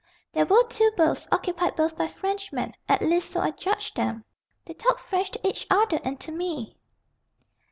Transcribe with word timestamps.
"There 0.33 0.47
were 0.47 0.63
two 0.63 0.89
berths, 0.97 1.27
occupied 1.31 1.75
both 1.75 1.95
by 1.95 2.07
Frenchmen, 2.07 2.73
at 2.89 3.03
least 3.03 3.29
so 3.29 3.39
I 3.39 3.51
judged 3.51 3.95
them. 3.97 4.25
They 4.65 4.73
talked 4.73 5.01
French 5.01 5.29
to 5.29 5.47
each 5.47 5.67
other 5.69 5.99
and 6.03 6.19
to 6.21 6.31
me." 6.31 6.75